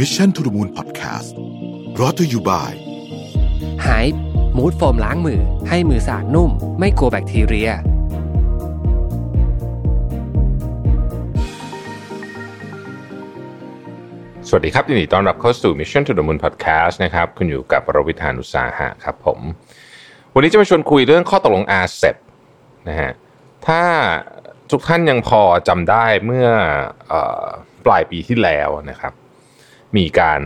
[0.00, 1.30] Mission to the Moon Podcast
[2.00, 2.74] รอ t ธออยู่บ่าย
[3.86, 4.06] หาย
[4.56, 7.70] มูดโฟมล้างมือ ให้มือสะอาดนุ่ม ไม่กลัวแบคทีเรีย
[14.48, 19.38] สวัสดีครับยินดีต้อนรับเข้าสู่ Mission to the Moon Podcast นะครับ คุณอยู่กับรวิธานุสาหะครับผม
[20.34, 22.16] วันนี้จะมาชวนคุยเรื่องข้อตกลง RCEP
[22.88, 23.12] นะฮะ
[23.66, 23.82] ถ้า
[24.70, 26.48] ทุกท่านยังพอจำได้เมื่อ
[27.08, 27.46] เออ
[27.86, 29.14] ปลายปีที่แล้วนะครับ
[29.96, 30.42] มีการ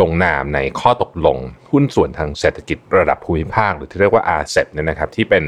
[0.00, 1.38] ลงนามในข้อตกลง
[1.70, 5.44] หุ้นส่วนทางเศรษฐกิจระดับภูมิภาค หรือที่เรียกว่า RCEP เนี่ยนะครับ ที่เป็น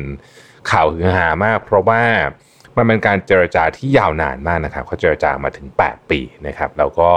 [0.70, 2.02] ข่าวฮือฮามาก เพราะว่า
[2.76, 7.10] มันเป็นการเจรจาที่ยาวนานมากนะครับเขาเจรจามาถึง 8 ปีนะครับ แล้วก็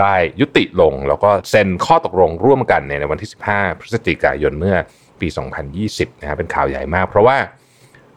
[0.00, 4.76] ได้ยุติลงแล้วก็เซ็นข้อตกลงร่วมกันในวันที่ 15 พฤศจิกายนเมื่อ
[5.20, 5.28] ปี
[5.74, 7.36] 2020นะครับเป็นข่าวใหญ่มาก เพราะว่า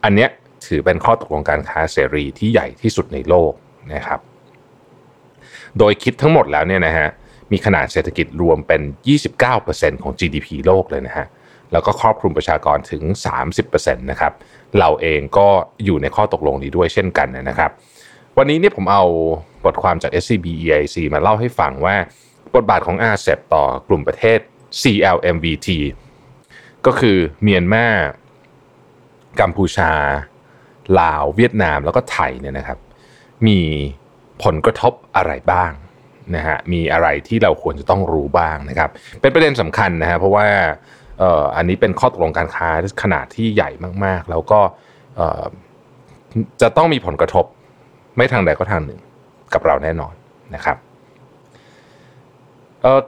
[0.04, 0.30] อันเนี้ย
[0.68, 3.54] ถือเป็นข้อตกลงการค้าเสรีที่ใหญ่ที่สุดในโลก
[3.94, 4.20] นะครับ
[5.80, 7.10] โดยคิดทั้งหมดแล้วเนี่ยนะฮะ
[7.52, 8.82] มีขนาดเศรษฐกิจรวมเป็น
[9.42, 11.28] 29%ของ GDP โลกเลยนะฮะ
[11.72, 13.04] แล้วก็ครอบคลุมประชากรถึง
[13.54, 14.34] 30%นะครับ
[14.80, 15.48] เราเองก็
[15.86, 17.72] อยู่ในข้อตกลงนี้ด้วยเช่นกันนะครับ
[18.38, 19.04] วันนี้เนี่ยผมเอา
[19.66, 21.96] บทความจาก SCB EIC มาเล่าให้ฟังว่า
[22.56, 24.40] บทบาทของ RCEP ต่อกลุ่มประเทศ
[24.82, 25.68] CLMVT
[26.86, 27.88] ก็คือเมียนมา
[29.42, 29.92] กัมพูชา
[31.00, 32.80] ลาว เวียดนามแล้วก็ไทยเนี่ยนะครับ
[33.48, 33.60] มี
[34.44, 35.72] ผลกระทบอะไรบ้าง
[36.36, 38.90] นะฮะมีอะไรที่เราควรจะต้องรู้บ้างนะครับ
[39.22, 40.48] เป็นประเด็นสำคัญนะฮะเพราะว่า
[41.20, 42.70] เอ่ออันนี้เป็นข้อตกลงการค้า
[43.02, 43.70] ขนาดที่ใหญ่
[44.06, 44.60] มากๆ แล้วก็
[45.18, 45.44] เอ่อ
[46.62, 47.46] จะต้องมีผลกระทบ
[48.18, 49.00] ไม่ทางใดก็ทางหนึ่ง
[49.54, 50.14] กับเราแน่นอน
[50.56, 50.78] นะครับ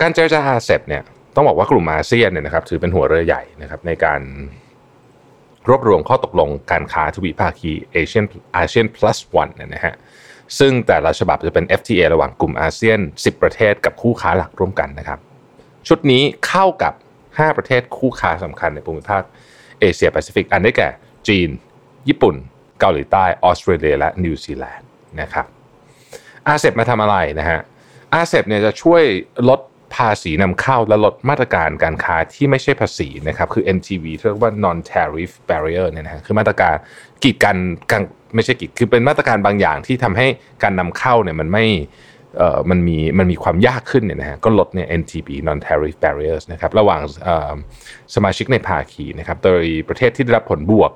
[0.02, 1.04] การเจรจา RCEP เนี่ย
[1.36, 4.22] ต้องบอกว่ากลุ่มอาเซียนเนี่ยนะครับถือเป็นหัวเรือใหญ่นะครับในการ
[5.70, 9.96] รวบรวมข้อตกลงการค้าทวิภาคีเอเชียนอาเซียน plus one เนี่ยนะฮะ
[10.60, 15.20] ซึ่งแต่ละฉบับจะเป็น FTA ระหว่างกลุ่มอาเซียน 10 ประเทศกับคู่ค้าหลักร่วมกันนะครับ
[15.88, 16.94] ชุดนี้เข้ากับ
[17.26, 19.22] 5 ประเทศคู่ค้าสำคัญในภูมิภาค
[19.80, 20.90] เอเชียแปซิฟิก อันได้แก่
[21.28, 21.50] จีน
[22.08, 22.36] ญี่ปุ่น
[22.80, 24.88] เกาหลีใต้ ออสเตรเลีย และนิวซีแลนด์
[25.22, 25.46] นะครับ
[26.48, 27.60] อาเซบมาทำอะไรนะฮะ
[28.14, 29.04] อาเซบเนี่ยจะช่วย
[29.50, 29.60] ลด
[29.96, 36.76] ภาษีนำเข้าและลดมาตรการการค้าที่ไม่ใช่ภาษีนะครับคือ NTB เรียกว่า non tariff barrier เนี่ยนะฮะคือมาตรการ
[37.24, 37.58] กีดกัน
[37.92, 38.02] กัน
[38.36, 40.28] ไม่ใช่กีดคือเป็นมาตรการบางอย่างที่ทำให้
[40.64, 41.66] การนำเข้าเนี่ยมันไม่
[42.38, 47.02] เอ่อมันมีมันมีความยากขึ้นเนี่ยนะฮะก็ลดเนี่ย NTB non tariff barriers นะครับระหว่าง
[48.16, 50.92] สมาชิกในภาคีนะครับโดยประเทศที่ได้รับผลบวก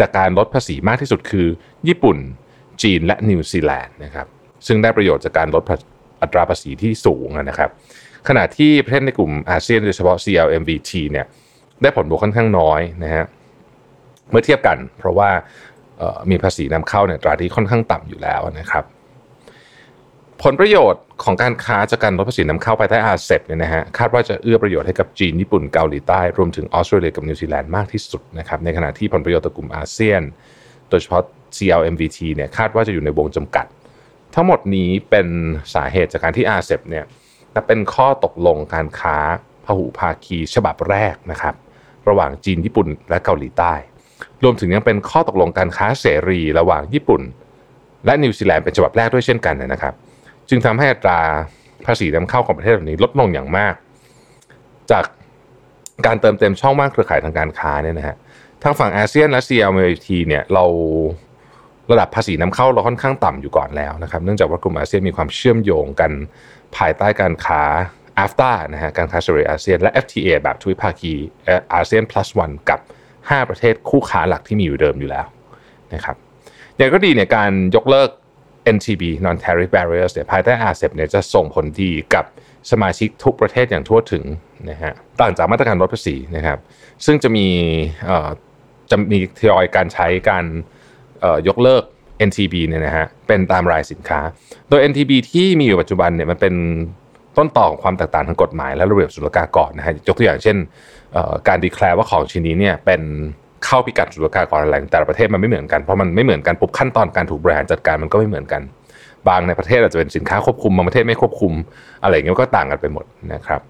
[0.00, 1.46] จากการลดภาษีมากที่สุดคือ
[1.88, 2.18] ญี่ปุ่น
[2.82, 4.26] จีนและนิวซีแลนด์นะครับ
[4.66, 5.62] ซึ่งได้ประโยชน์จากการลด
[6.22, 7.70] อัตราภาษีที่สูงนะครับ
[8.28, 11.26] ขณะที่ประเทศในกลุ่มอาเซียนโดยเฉพาะ CLMVT เนี่ย
[11.82, 13.24] ได้ผลบวกค่อนข้างน้อยนะฮะ
[14.30, 15.30] เมื่อเทียบกัน เพราะว่า
[16.30, 18.84] มีภาษีนำเข้าเนี่ยอัตราที่ค่อนข้างต่ำอยู่แล้วนะครับ
[20.42, 30.22] ผลประโยชน์ของการค้าจากการลดภาษีนำเข้าภายใต้ RCEP เนี่ยนะฮะคาดว่าจะเอื้อประโยชน์ให้กับจีนญี่ปุ่นเกาหลีใต้ รวมถึงออสเตรเลียกับนิวซีแลนด์มากที่สุดนะครับในขณะที่ผลประโยชน์ต่อกลุ่มอาเซียน
[30.90, 31.22] โดยเฉพาะ
[31.56, 33.66] CLMVT เนี่ยคาดว่าจะอยู่ในวงจำกัด
[34.34, 35.26] ทั้งหมดนี้เป็น
[35.74, 37.04] สาเหตุจากการที่อาเซบเนี่ย
[37.66, 39.16] เป็นข้อตกลงการค้า
[39.64, 41.54] พหุภาคีฉบับแรกนะครับ
[42.08, 43.74] ระหว่างจีนญี่ปุ่นและเกาหลีใต้
[44.42, 47.22] รวมถึงยังเป็นข้อตกลงการค้าเสรีระหว่างญี่ปุ่น
[48.06, 49.94] และนิวซีแลนด์เป็นฉบับแรกด้วยเช่นกันนะครับ
[50.48, 51.20] จึงทำให้อัตรา
[51.86, 53.74] ภาษีนำเข้าของประเทศเหล่านี้ลดลงอย่างมาก
[54.90, 55.04] จาก
[56.06, 58.16] การเติมเต็มช่องว่างเครือข่ายทางการค้าเนี่ยนะฮะ
[58.62, 60.64] ทางฝั่งอาเซียนและ CLMT เนี่ยเรา
[61.90, 66.12] ระดับภาษีนำเข้าเราค่อนข้างต่ำอยู่ก่อนแล้วนะครับ เนื่องจากว่ากลุ่มอาเซียนมีความเชื่อมโยงกัน
[66.76, 67.62] ภายใต้การค้า
[68.24, 71.14] AFTA นะฮะการค้าเสรีอาเซียนและ FTA แบบทวิภาคี
[71.74, 72.80] อาเซียน plus one กับ
[73.14, 75.26] 5 ประเทศคู่ค้าหลักที่มีอยู่เดิมอยู่แล้ว
[75.94, 76.16] นะครับ
[76.76, 78.10] อย่างก็ดีเนี่ยการยกเลิก
[78.76, 82.24] NTB non tariff barriers เนี่ยภายใต้ RCEP เนี่ยจะส่งผลดีกับ
[82.70, 84.24] สมาชิกทุกประเทศอย่างทั่วถึง
[84.70, 86.58] นะฮะต่างจากมาตรการลดภาษีนะครับ
[87.06, 87.46] ซึ่งจะมี
[88.90, 90.44] จะมีทยอยการใช้การ
[91.48, 91.82] ยกเลิก
[92.28, 94.20] NTB เนี่ยนะฮะเป็นตามรายสินค้า
[94.68, 96.54] โดย NTB ที่มีอยู่ปัจจุบันเนี่ยมันเป็น
[97.36, 100.56] ต้นต่อของความแตกต่างทางกฎหมาย และระเบียบศุลกากรนะฮะยกตัวอย่างเช่น
[101.48, 103.02] การดีแคลร์ว่าของชิ้นนี้เนี่ยเป็น
[103.64, 108.62] เข้าพิกัดศุลกากรอะไรแต่ละประเทศมันไม่เหมือนกันเพราะมันไม่เหมือนกันปุ๊บขั้นตอนการถูกบริหารจัดการมันก็ไม่เหมือนกัน
[109.28, 111.52] บางในประเทศอาจจะเป็นสินค้าควบคุมบางประเทศไม่ควบคุม
[112.02, 113.04] อะไรเงี้ยก็ต่างกันไปหมด
[113.34, 113.60] นะครับ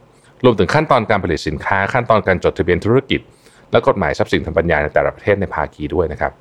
[0.44, 3.20] รวมถึงขั้นตอนการผลิตสินค้าขั้นตอนการจดทะเบียนธุรกิจ
[3.72, 6.32] และกฎหมายทรัพย์สินทางปัญญาในแต่ละประเทศในภาคีด้วยนะครับ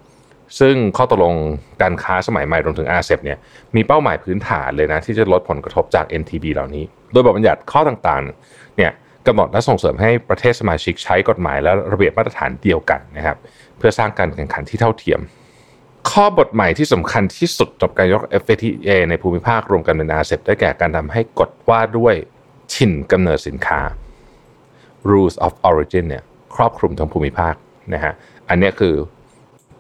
[0.60, 1.36] ซึ่งข้อตกลง
[1.82, 3.38] การค้าสมัยใหม่รวมถึงอาเซบเนี่ย
[3.76, 8.92] มีเป้าหมายพื้นฐานเลยนะ ที่จะลดผลกระทบจาก NTB เหล่านี้ โดยบทบัญญัติข้อต่างๆเนี่ย
[9.28, 13.38] กำหนดและส่งเสริมให้ประเทศสมาชิกใช้กฎหมายและระเบียบมาตรฐานเดียวกันนะครับ
[13.78, 15.20] เพื่อสร้างการแข่งขันที่เท่าเทียม
[16.12, 22.16] ข้อบทใหม่ที่สำคัญที่สุดกับการยก FTA ในภูมิภาครวมกันเป็นอาเซบได้แก่การทำให้กฎว่าด้วย
[22.74, 23.80] ถิ่นกำเนิดสินค้า
[25.10, 26.24] rules of origin เนี่ย
[26.56, 27.56] ครอบคลุมทั้งภูมิภาค
[27.94, 28.14] นะฮะ
[28.50, 28.94] อันนี้คือ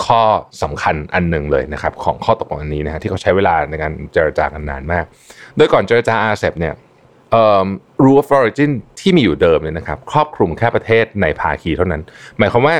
[0.05, 0.21] ข้อ
[0.63, 5.05] สำคัญอันหนึ่งเลยนะครับของข้อตกลงอันนี้นะฮะที่เขาใช้เวลาในการเจรจากันนานมาก
[5.57, 6.73] โดยก่อนเจรจาอาเซบเนี่ย
[8.03, 12.01] rule of origin ที่มีอยู่เดิมเนี่ยนะครับครอบคลุมแค่ประเทศในภาคีเท่านั้น
[12.37, 12.75] หมายความว่า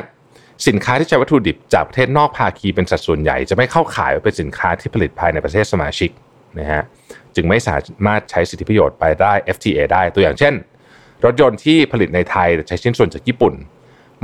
[0.68, 6.09] สินค้าที่ใช้วัตถุดิบจากประเทศนอกภาคีเป็นสัดส่วนใหญ่ จะไม่เข้าขายเป็นสินค้าที่ผลิตภายในประเทศสมาชิก
[6.59, 6.83] นะฮะ
[7.35, 7.75] จึงไม่สา
[8.07, 10.53] มารถใช้สิทธิประโยชน์ไปได้ FTA ได้ตัวอย่างเช่น
[11.25, 13.53] รถยนต์ที่ผลิตในไทยแต่ใช้ชิ้นส่วนจากญี่ปุ่น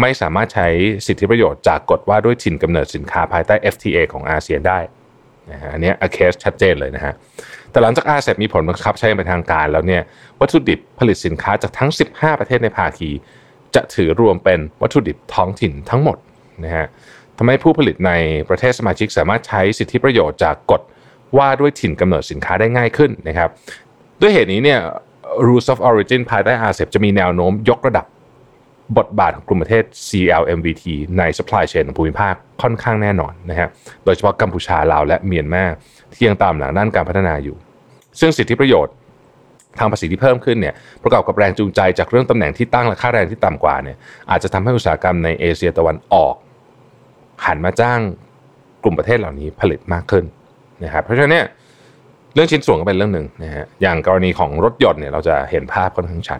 [0.02, 0.68] ไม่สามารถใช้
[1.08, 4.80] สิทธิประโยชน์จากกฎว่าด้วยถิ่นกำเนิดสินค้าภายใต้ FTA ของอาเซียนได้
[5.52, 7.14] นะฮะอันนี้เคสชัดเจนเลยนะฮะ
[7.72, 10.02] แต่หลังจากอาเซบมีผลบังคับใช้เป็นทางการแล้วเนี่ย
[10.40, 13.10] วัตถุดิบผลิตสินค้าจากทั้ง 15 ประเทศในภาคี
[13.76, 16.18] จะถือรวมเป็นวัตถุดิบท้องถิ่นทั้งหมด
[16.64, 16.86] นะฮะ
[17.38, 18.12] ทำให้ผู้ผลิตใน
[18.50, 20.82] ประเทศสมาชิกสามารถใช้สิทธิประโยชน์จากกฎ
[21.38, 23.50] ว่าด้วยถิ่นกำเนิดสินค้าได้ง่ายขึ้นนะครับ
[24.22, 24.80] ด้วยเหตุนี้เนี่ย
[25.48, 28.06] rules of origin ภายใต้อาเซบจะมีแนวโน้มยกระดับ
[28.98, 30.84] บทบาทของกลุ่มประเทศ CLMVT
[31.18, 33.69] ใน supply chain ของภูมิภาคค่อนข้างแน่นอนนะฮะ
[34.06, 35.63] โดยเฉพาะกัมพูชาลาวและเมียนมา
[36.13, 37.56] ที่ยังตามหลังด้านการพัฒนาอยู่
[38.19, 38.94] ซึ่งสิทธิประโยชน์
[39.80, 40.74] ทางภาษีที่เพิ่มขึ้นเนี่ย
[41.04, 43.98] ประกอบกับแรงจูงใจจากเรื่องตำแหน่งที่ตั้งและค่าแรงที่ต่ำกว่าเนี่ย
[44.31, 46.36] อาจจะทำให้อุตสาหกรรมในเอเชียตะวันออก
[47.45, 48.00] หันมาจ้าง
[48.83, 50.25] กลุ่มประเทศเหล่านี้ผลิตมากขึ้น
[50.83, 51.45] นะครับเพราะฉะนั้นเนี่ย
[52.33, 56.40] เรื่องชิ้นส่วนก็เป็นเรื่องหนึ่งนะฮะอย่างกรณีของรถยนต์เนี่ยเราจะเห็นภาพค่อนข้างชัด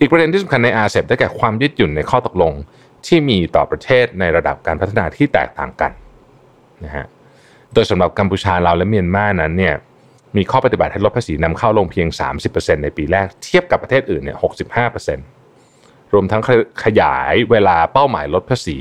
[0.00, 2.52] อีกประเด็นที่สำคัญในอาเซียนได้แก่ความยืดหยุ่นในข้อตกลง
[3.06, 5.92] ที่มีต่อประเทศในระดับการพัฒนาที่แตกต่างกัน
[6.84, 7.06] นะฮะ
[7.74, 9.74] โดยสำหรับกัมพูชาลาวและเมียนมานั้นเนี่ย
[10.36, 12.08] มีข้อปฏิบัติให้ลดภาษีนำเข้าลงเพียง
[12.46, 14.36] 30%ในปีแรกเทียบกับประเทศอื่นเนี่ย
[15.44, 16.42] 65%รวมทั้ง
[16.84, 18.76] ขยายเวลาเป้าหมายลดภาษี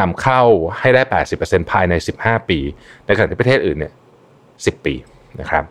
[0.00, 0.42] นำเข้า
[0.78, 1.02] ให้ได้
[1.36, 2.58] 80%ภายใน 15 ปี
[3.06, 3.92] ในขณะที่ประเทศอื่นเนี่ย
[4.38, 4.94] 10 ปี
[5.40, 5.64] นะครับ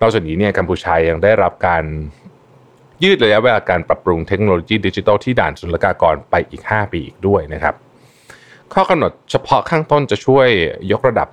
[0.00, 1.84] นอกจากนี้เนี่ยกัมพูชายังได้รับการ
[3.02, 7.74] ยืดระยะเวลาการปรับปรุงเทคโนโลยีดิจิทัลที่ด่านศุลกากรไปอีก 5 ปีอีกด้วยนะครับ
[8.74, 10.48] ข้อกำหนดเฉพาะข้างต้นจะช่วย
[10.92, 11.28] ยกระดับ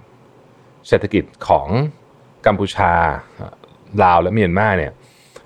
[0.87, 1.67] เศรษฐกิจของ
[2.45, 2.91] กัมพูชา
[4.03, 4.91] ลาวและเมียนมาเนี่ย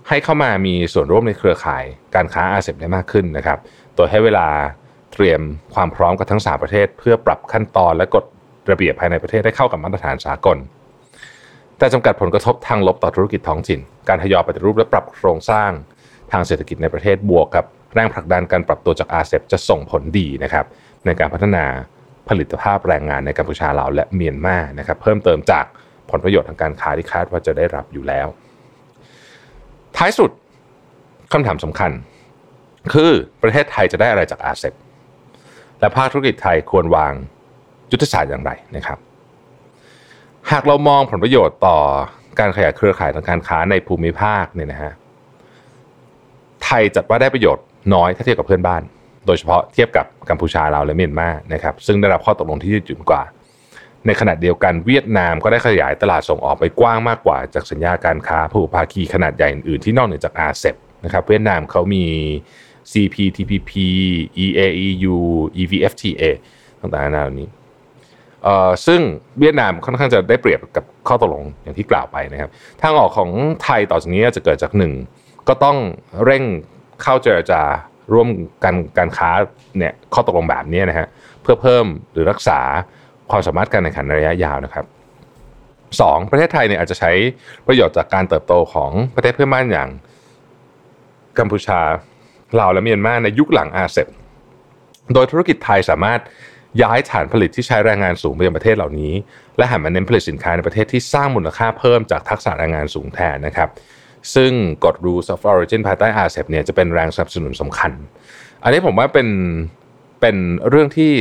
[0.07, 1.83] ให้เข้ามามีส่วนร่วมในเครือข่าย
[2.15, 3.59] การค้าอาเซียนได้มากขึ้นนะครับ
[3.95, 4.47] โดยให้เวลา
[5.13, 5.41] เตรียม
[5.73, 8.25] ความพร้อมกับทั้ง 3 ประเทศ เพื่อปรับขั้นตอนและกฎ
[8.71, 10.57] ระเบียบภายในประเทศให้เข้ากับมาตรฐานสากล
[11.77, 15.71] แต่จำกัดผลกระทบทางลบต่อธุรกิจท้องถิ่น การทยอยปฏิรูปและปรับโครงสร้าง
[16.33, 20.65] ทางเศรษฐกิจในประเทศบวกกับแรงผลักดันการปรับตัวจากอาเซียนจะส่งผลดีนะครับ
[21.05, 21.65] ในการพัฒนา
[22.29, 25.65] ผลิตภาพแรงงานในกัมพูชาลาวและเมียนมานะครับเพิ่มเติมจาก
[26.11, 28.27] ผลประโยชน์ทางการค้าที่คาดว่าจะได้รับอยู่แล้ว
[29.97, 30.31] ท้ายสุด
[31.33, 31.91] คำถามสำคัญ
[32.93, 34.73] คือประเทศไทยจะได้อะไรจากอาเซบ
[35.79, 37.13] และภาคธุรกิจไทยควรวาง
[37.91, 38.97] ยุทธศาสตร์อย่างไรนะครับ
[40.51, 41.77] หากเรามองผลประโยชน์ต่อ
[42.39, 44.93] การขยายเครือข่ายทางการค้าในภูมิภาคเนี่ยนะฮะ
[46.63, 48.81] ไทยจัดว่าได้ประโยชน์น้อยถ้าเทียบกับเพื่อนบ้าน
[49.25, 53.23] โดยเฉพาะเทียบกับกัมพูชาลาวและเมียนมานะครับซึ่งได้รับข้อตกลงที่ยืดหยุ่นกว่า
[54.05, 60.75] ในขณะเดียวกันเวียดนามก็ได้ขยายตลาดส่งออกไปกว้างมากกว่า จากสัญญาการค้าภูภาคีขนาดใหญ่อื่นๆที่นอกเหนือจากอาเซบ
[61.05, 62.05] นะครับเวียดนามเขามี
[62.91, 63.71] CPTPP
[64.43, 65.15] EAEU
[65.61, 66.23] EVFTA
[66.79, 67.49] ต่างๆนานาเหล่านี้
[68.85, 69.01] ซึ่ง
[69.39, 72.49] เวียดนามค่อนข้างจะได้เปรียบกับข้อตกลงอย่างที่กล่าวไปนะครับ
[72.81, 73.29] ทางออกของ
[73.63, 74.93] ไทยต่อจากนี้จะเกิดจากหนึ่ง
[75.47, 75.77] ก็ต้อง
[76.25, 76.43] เร่ง
[77.01, 77.61] เข้าเจรจา
[78.13, 78.27] ร่วม
[78.63, 79.29] กันการค้า
[79.77, 81.07] เนี่ยข้อตกลงแบบนี้นะฮะ
[81.41, 82.59] เพื่อเพิ่มหรือรักษา
[83.31, 84.85] ความสามารถการแข่งขันระยะยาวนะครับ
[86.01, 87.11] สองประเทศไทยเนี่ยอาจจะใช้
[87.67, 89.89] ประโยชน์จากการเติบโตของประเทศเพื่อนบ้านอย่าง
[91.39, 91.79] กัมพูชา
[92.59, 94.07] ลาวและเมียนมาในยุคหลังอาเซบ
[95.13, 96.19] โดยธุรกิจไทยสามารถ
[96.81, 99.13] ย้ายฐานผลิตที่ใช้แรงงานสูงไปยังประเทศเหล่านี้
[99.57, 103.69] และหันมาเน้นผลิตสินค้าในประเทศที่สร้างมูลค่าเพิ่มจากทักษะแรงงานสูงแทนนะครับ
[104.35, 104.51] ซึ่ง
[104.85, 107.91] กฎ rules of origin ภายใต้อาเซบเนี่ยจะเป็นแรงสนับสนุนสำคัญ
[108.63, 109.27] อันนี้ผมว่าเป็น
[110.21, 110.35] เป็น
[110.69, 111.11] เรื่องที่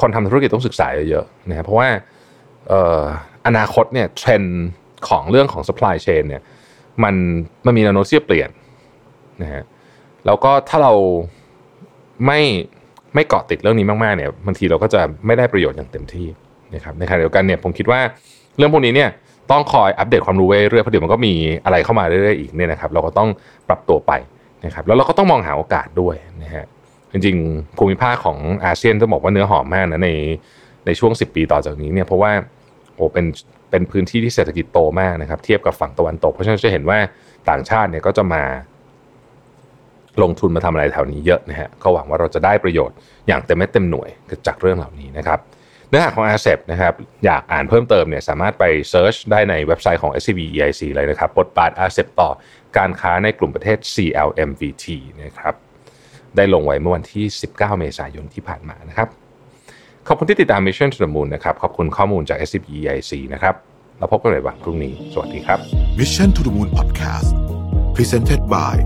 [0.00, 1.88] คนทำธุรกิจต้องศึกษาเยอะๆนะครับเพราะว่า
[3.46, 4.60] อนาคตเนี่ยเทรนด์
[5.08, 6.42] ของเรื่องของ supply chain เนี่ย
[7.04, 7.14] มัน
[7.66, 8.50] มันมีแนวโน้มที่จะเปลี่ยน
[9.42, 9.62] นะฮะ
[10.26, 10.92] แล้วก็ถ้าเรา
[12.26, 12.40] ไม่
[13.14, 16.26] ไม่เกาะติดเรื่องนี้มากๆเนี่ยบางทีเราก็จะไม่ได้ประโยชน์อย่างเต็มที่
[16.74, 18.00] นะครับในขณะเดียวกันเนี่ยผมคิดว่า
[18.56, 19.10] เรื่องพวกนี้เนี่ย
[19.50, 21.34] ต้องคอยอัปเดตความรู้เรื่อยๆเพราะเดี๋ยวมันก็มี
[21.64, 23.28] อะไรเข้ามาเรื่อยๆอีกเนี่ยนะครับ เราก็ต้อง
[23.68, 24.12] ปรับตัวไป
[24.64, 26.64] นะครับแล้วเราก็ต้องมองหาโอกาสด้วยนะฮะ
[27.12, 30.10] จริงๆภูมิภาคของอาเซียนต้องบอกว่าเนื้อหอมมากนะใน
[30.86, 32.32] ในช่วง 10 ปีต่อจากนี้เนี่ยเพราะว่า
[32.94, 33.26] โอ้เป็น
[33.70, 36.98] เป็นพื้นที่ที่เศรษฐกิจโตมากนะครับ เทียบกับฝั่งตะวันตก เพราะฉะนั้นจะเห็นว่า
[37.50, 38.42] ต่างชาติเนี่ยก็จะมา
[40.22, 42.96] ลงทุนมาทำอะไรแถวนี้เยอะนะฮะก็หวังว่าเราจะได้ประโยชน์
[43.28, 44.08] อย่างเต็มเม็ดเต็มหน่วย
[44.46, 45.38] จากเรื่องเหล่านี้นะครับ
[45.92, 46.94] เนื้อหาของ ASEP นะครับ
[47.24, 52.30] อยากอ่านเพิ่มเติมเนี่ยสามารถไป search ได้ในเว็บไซต์ของ SCB EIC เลยนะครับบทบาท ASEP ต่อ
[52.78, 54.84] การค้าในกลุ่มประเทศ CLMVT
[55.22, 55.54] นะครับ
[56.36, 59.08] ได้ลงไว้เมื่อวันที่ 19 เมษายนที่ผ่านมานะครับ
[60.06, 63.54] ขอบคุณที่ติดตาม Mission to the Moon นะครับ ขอบคุณข้อมูลจาก SCB EIC นะครับ
[63.98, 65.58] เราพบกันใหม่วันพรุ่งนี้ สวัสดีครับ
[65.98, 67.30] Mission to the Moon Podcast
[67.96, 68.76] Presented by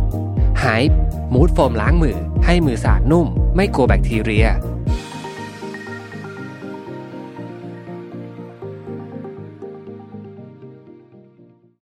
[0.61, 0.99] ไฮป์
[1.35, 4.49] มูดโฟมล้างมือ ให้มือสะอาดนุ่ม ไม่กลัวแบคทีเรีย